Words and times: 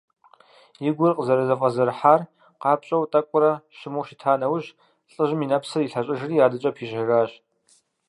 И 0.87 0.89
гур 0.97 1.11
къызэрызэфӀэзэрыхьар 1.17 2.21
къапщӀэу, 2.61 3.09
тӀэкӀурэ 3.11 3.51
щыму 3.77 4.03
щыта 4.07 4.33
нэужь, 4.39 4.69
лӀыжьым 5.13 5.41
и 5.45 5.47
нэпсыр 5.49 5.81
илъэщӀыжри, 5.83 6.43
адэкӀэ 6.45 6.71
пищэжащ. 6.75 7.31